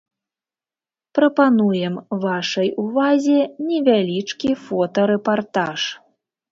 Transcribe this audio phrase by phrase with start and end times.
[1.19, 1.95] Прапануем
[2.25, 5.81] вашай увазе невялічкі фотарэпартаж.